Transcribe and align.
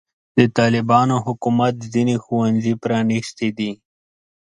د 0.37 0.39
طالبانو 0.57 1.15
حکومت 1.25 1.75
ځینې 1.93 2.15
ښوونځي 2.23 2.73
پرانستې 2.83 3.47
دي. 3.57 3.71